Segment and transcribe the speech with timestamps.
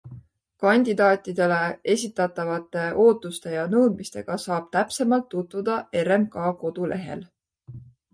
[0.61, 1.57] Kandidaatidele
[1.95, 5.77] esitatavate ootuste ja nõudmistega saab täpsemalt tutvuda
[6.09, 7.23] RMK kodulehel.